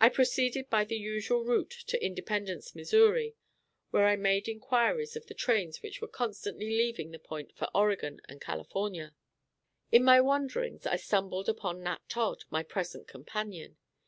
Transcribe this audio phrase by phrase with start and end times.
[0.00, 3.34] I proceeded by the usual route to Independence, Missouri,
[3.90, 8.20] where I made inquiries of the trains which were constantly leaving the point for Oregon
[8.28, 9.16] and California.
[9.90, 13.78] In my wanderings, I stumbled upon Nat Todd, my present companion.